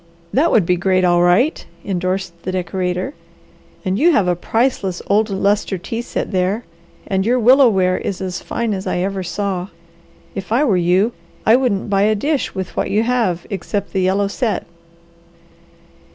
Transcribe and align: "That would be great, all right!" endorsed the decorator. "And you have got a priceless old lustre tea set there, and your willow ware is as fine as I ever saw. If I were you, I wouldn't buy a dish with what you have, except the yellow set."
"That 0.33 0.51
would 0.51 0.65
be 0.65 0.77
great, 0.77 1.05
all 1.05 1.21
right!" 1.21 1.63
endorsed 1.85 2.41
the 2.41 2.51
decorator. 2.51 3.13
"And 3.85 3.99
you 3.99 4.11
have 4.13 4.25
got 4.25 4.31
a 4.31 4.35
priceless 4.35 4.99
old 5.05 5.29
lustre 5.29 5.77
tea 5.77 6.01
set 6.01 6.31
there, 6.31 6.63
and 7.05 7.23
your 7.23 7.37
willow 7.37 7.69
ware 7.69 7.99
is 7.99 8.19
as 8.19 8.41
fine 8.41 8.73
as 8.73 8.87
I 8.87 8.97
ever 8.97 9.21
saw. 9.21 9.67
If 10.33 10.51
I 10.51 10.63
were 10.63 10.75
you, 10.75 11.11
I 11.45 11.55
wouldn't 11.55 11.87
buy 11.91 12.01
a 12.01 12.15
dish 12.15 12.55
with 12.55 12.75
what 12.75 12.89
you 12.89 13.03
have, 13.03 13.45
except 13.51 13.93
the 13.93 14.01
yellow 14.01 14.27
set." 14.27 14.65